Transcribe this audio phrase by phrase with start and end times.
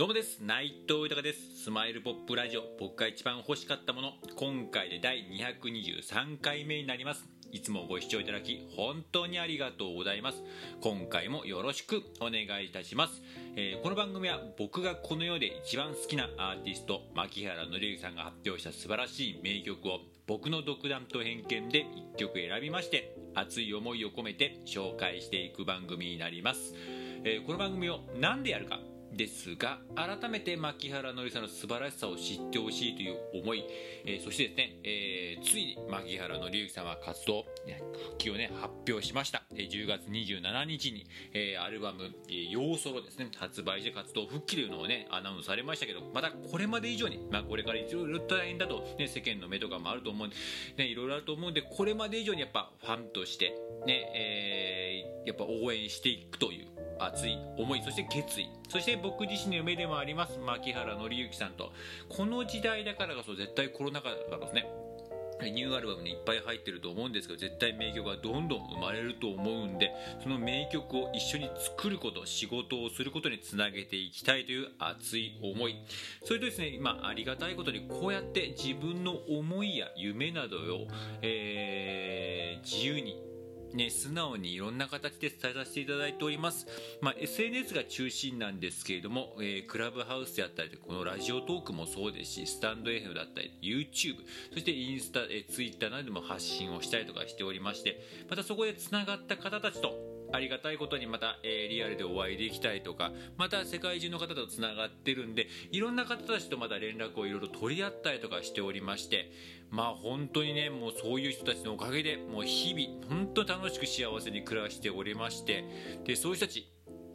[0.00, 0.38] どうもです。
[0.40, 1.64] 内藤豊です。
[1.64, 2.62] スマイルポップラジオ。
[2.80, 4.12] 僕が一番欲しかったもの。
[4.34, 5.26] 今回で第
[5.62, 7.28] 223回目になります。
[7.52, 10.42] いつもご視聴いただき本当にありがとうございます。
[10.80, 13.20] 今回もよろしくお願いいたします、
[13.56, 26.72] えー、この番組は僕がこの世で一番好きなアーティスト牧原紀之さんが発表した素晴らしい名曲を僕の独断と偏見で1曲選びまして熱い思いを込めて紹介していく番組になります、
[27.24, 28.78] えー、この番組を何でやるか
[29.12, 33.64] ですが改めて牧原のりさんの素晴らしさを知ってほしいという思い、
[34.04, 53.54] えー、そしてですね、えー、ついに牧原のりゆきさんは活動復帰をね発表しました、えー、10月27日に、えー、アルバム「えー、ヨーソロ」ですね発売して活動復帰というのをねアナウンスされましたけどまたこれまで以上に、まあ、これからいろいろ大変だと、ね、世間の目とかもあると思う、ね、いろいろあると思うんでこれまで以上にやっぱファンとして
[53.86, 58.48] ね、えー、やっぱ応援していくという熱い思いそして決意。
[58.68, 61.72] そして僕自身の夢でもあります牧原紀之さんと。
[62.08, 64.66] この時代だからこそ絶対コロナ禍だからですね。
[65.48, 69.90] ニューアルバムにいっぱい入ってると思うんですけど絶対名曲がどんどん生まれると思うんで
[70.22, 75.76] その名曲を一緒に作ること仕事をすることにつなげていきたいという熱い思い。
[76.24, 80.60] それとですね今ありがたいことにこうやって自分の思いや夢などを、
[81.22, 83.29] えー、自由に
[83.74, 86.66] ね、素直にいろんな形で伝えさせていただいております。
[87.00, 94.16] まあ、SNS が中心なんですけれども、えー、クラブハウスであったり、このラジオトークもそうですし、スタンド FM だったり、YouTube、
[94.52, 109.30] そしてインスタ、えー、Twitter などでも発信をしたりとかしておりまして、またそこで繋がった方たちと、ありがたいことにまた、えー、リアルでお会いできたりとか、また世界中の方とつながってるんで、いろんな方たちとまた連絡をいろいろ取り合ったりとかしておりまして、
[109.70, 115.64] まあ本当にね、もうそういう人たちのおかげで、もう日々、本当楽しく幸せに暮らしておりまして、
[116.04, 116.66] で、そういう人たち、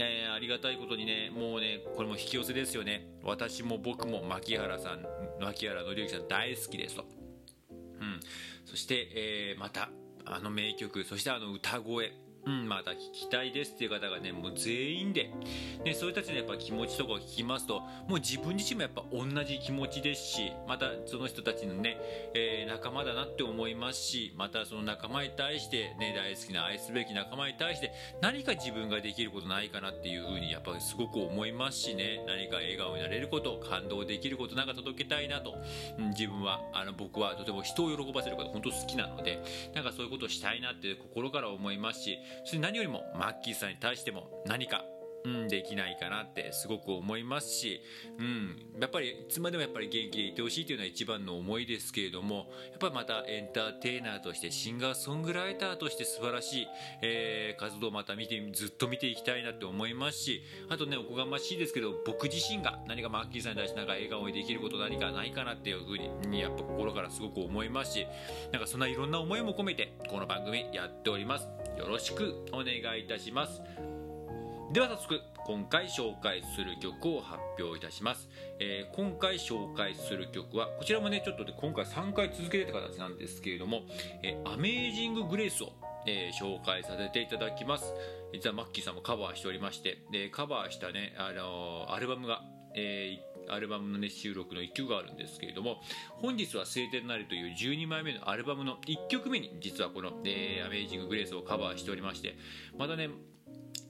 [0.00, 3.08] えー、ありがたいことにね、もうね、これも引き寄せですよね。
[3.24, 5.04] 私も僕も牧原さん、
[5.40, 7.04] 牧原紀之さん大好きですと。
[8.00, 8.20] うん。
[8.64, 9.90] そして、えー、また、
[10.24, 12.12] あの名曲、そしてあの歌声、
[12.48, 15.30] うん、また聞きたいですっていう方がね、もう全員で、
[15.84, 21.98] ね、そういう人たちのやっぱ気持ちとかを聞きますと、もう自分自身もやっぱ同じ気持ちですし、またその人たちのね、
[22.32, 27.92] えー、仲間だなって思いますし、またその仲間に対してね、大好きな愛すべき仲間に対して
[28.22, 35.54] 何か自分ができることないかなっていうふうにやっぱすごく思いますしね、何か笑顔になれること、感動できることなんか届けたいなと、
[35.98, 39.42] うん、自分は、あの僕はとても人を喜ばせること本当好きなので、
[39.74, 44.84] なんかそういうことをしたいなって心から思いますし、そして何よりもマッキーさんに対しても何か
[45.24, 47.80] うん、できないかなってすごく思いますし、
[48.18, 56.66] うん、やっぱりいつまでもやっぱり元気でいてほしいというのは一番の思いですけれどもやっぱりまたエンターテイナーとしてシンガーソングライターとして素晴らしい、
[57.02, 68.06] えー、活動をまた見てずっと見ていきたいなって思いますしあとねおこがましいですけど僕自身が何かマッキーさんに対してなんか笑顔にできること何かないかなっていうふうにやっぱ心からすごく思いますし
[68.52, 71.67] なんかそんないろんな思いも込めてこの番組やっております。
[71.78, 73.62] よろしくお願いいたします。
[74.72, 78.28] では早速今回紹介する曲を発表いたします、
[78.60, 83.80] えー、今回紹介する曲はこちらもねちょっとで今回3回続けてた形なんですけれども
[84.22, 85.72] 「えー、アメージング・グレースを」
[86.06, 87.94] えー、紹介させていただきます。
[88.32, 92.42] 実はマッキーさんもカバーしておりましてでカバーしたね、あのー、アルバムが、
[92.74, 95.80] えー、アルバムの、ね、収録の1曲があるんですけれども
[96.20, 102.36] 本日は「晴天なり」という12枚目のアルバムの1曲目に実はこの、えー「アメージング・グレース」をカバーしておりまして
[102.76, 103.10] またね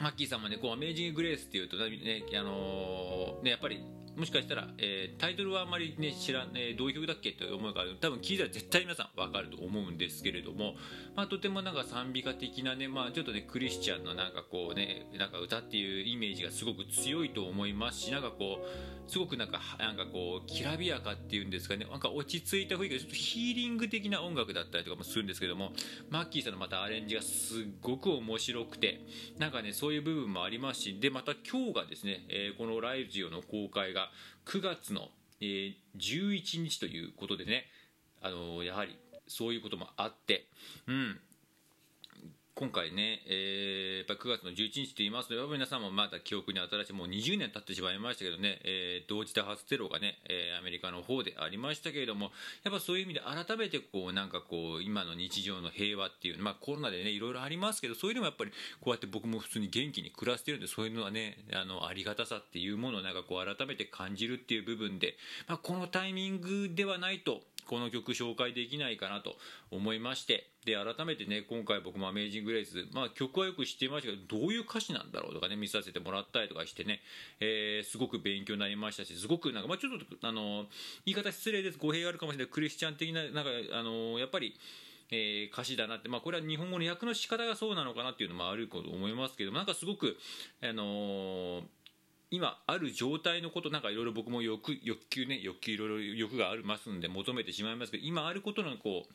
[0.00, 3.84] マッキーさんもね、こう、アメージング・グレースっていうと、ね、あのー、ね、やっぱり、
[4.16, 10.74] もしかしたら、えー、タイトルはあんまりね、知らん、えー、どういう曲だっけと思うから、多分聞いたら絶対皆さんわかると思うんですけれども、
[11.16, 18.58] まあ、とてもなんか賛美歌的なね、まあ、ちょっとね、クリスチャンのなんかこうね、なんか歌っていうイメージがすごく強いと思いますし、なんかこ
[19.01, 25.74] う、すごくなんか、なんかこう、きらびやかっていうんですかね、なんか落ち着いた雰囲気で、ちょっとヒーリング的な音楽だったりとかもするんですけども、
[26.08, 29.02] マッキーさんのまたアレンジがすっごく面白くて、
[29.38, 34.10] なんかね、そういう部分もありますし、で、また今日がですね、えー、このライジオの公開が、
[34.46, 35.10] 9月の、
[35.42, 37.66] えー、11日ということでね、
[38.22, 40.46] あのー、やはりそういうこともあって、
[40.86, 41.20] うん、
[42.54, 52.30] 今回ね、えー、やっぱ9月の11日と言いますと、やっぱ皆さんもまだ記憶に新しい、もう20年経ってしまいましたけどね、えー、同時多発テロがね、えー、アメリカの方でありましたけれども、
[52.62, 58.50] やっぱそういう意味で改めてこう、なんかこう、今の日常の平和っていう、まあコロナでね、いろいろありますけど、そういうのもやっぱり、
[58.82, 65.16] こうやって僕も普通に元気に暮らしてるんで、そういうのはね、あの、ありがたさっていうものをなんかこう、改めて感じるっていう部分で、
[65.48, 67.40] まあこのタイミングではないと、
[67.72, 69.34] この曲紹介できないかなと
[69.70, 77.00] 思いましてで改めてね今回僕も「アメージング・レイズ」まあ、曲はよく知っていましたけどどういう歌詞なんだろうとかね見させてもらったりとかしてね、
[77.40, 80.66] えー、すごく勉強になりましたしすごくなんか、まあ、ちょっとあの
[81.06, 81.78] 言い方失礼です。
[81.78, 82.52] 語弊があるかもしれない。
[82.52, 84.54] クリスチャン的ななんかあのやっぱり
[85.10, 90.16] えー、歌詞だなって、まあ、これは日本語の訳の仕方がそうなのかなっていうのもあると思いますけどなんかすごく、
[90.62, 91.62] あのー、
[92.32, 99.12] 今ある状態のことなんかいろいろ僕も欲欲求ね欲求いろいろ欲がありますんで求めてしまいますけど今あることのこう、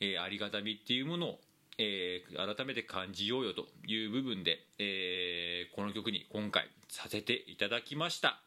[0.00, 1.38] えー、ありがたみっていうものを
[1.76, 8.38] えー、改めて感じようよという部分で、えー、この曲に今回させていただきました。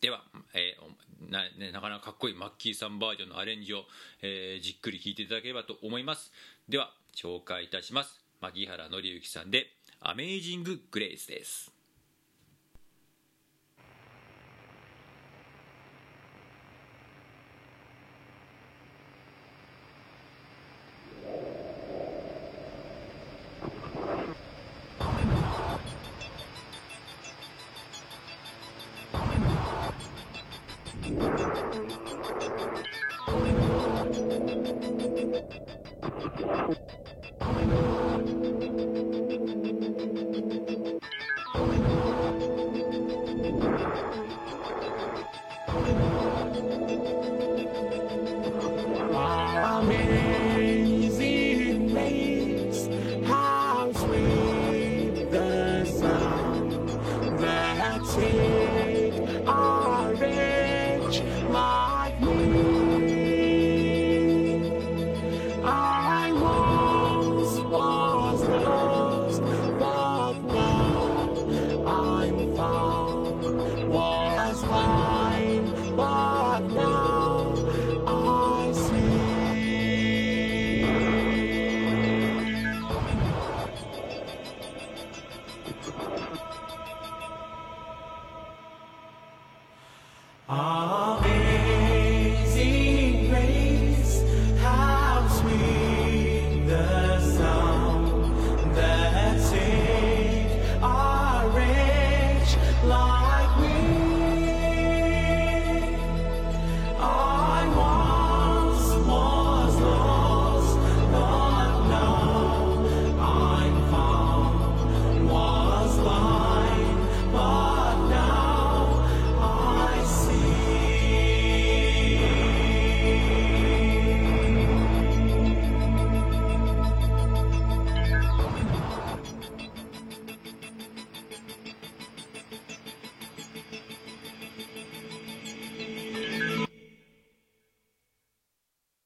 [0.00, 0.22] では、
[0.54, 3.84] えーなね、なかなかかっこいいマッキーさんバージョンのアレンジを、
[4.22, 6.32] えー、じっくり聴いていただければと思います。
[6.68, 8.20] では紹介いたします。
[8.40, 11.75] 牧原紀之さんで「アメージング・グレイス」です。